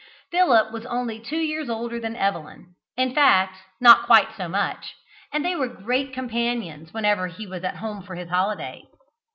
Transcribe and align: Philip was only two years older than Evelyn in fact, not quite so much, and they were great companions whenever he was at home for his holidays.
Philip 0.31 0.71
was 0.71 0.87
only 0.87 1.19
two 1.19 1.37
years 1.37 1.69
older 1.69 1.99
than 1.99 2.15
Evelyn 2.15 2.73
in 2.97 3.13
fact, 3.13 3.57
not 3.79 4.07
quite 4.07 4.29
so 4.35 4.47
much, 4.49 4.95
and 5.31 5.45
they 5.45 5.55
were 5.55 5.67
great 5.67 6.11
companions 6.11 6.91
whenever 6.91 7.27
he 7.27 7.45
was 7.45 7.63
at 7.63 7.75
home 7.75 8.01
for 8.01 8.15
his 8.15 8.29
holidays. 8.29 8.85